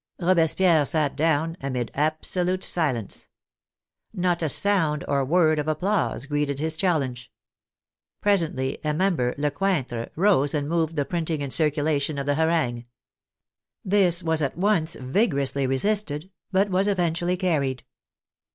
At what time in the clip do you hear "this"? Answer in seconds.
13.85-14.23